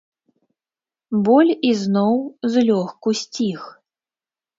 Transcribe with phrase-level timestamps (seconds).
[1.27, 2.15] Боль ізноў
[2.55, 3.61] злёгку сціх.